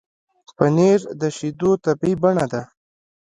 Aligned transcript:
پنېر 0.57 0.99
د 1.21 1.23
شیدو 1.37 1.71
طبیعي 1.85 2.13
بڼه 2.21 2.45
ده. 2.53 2.61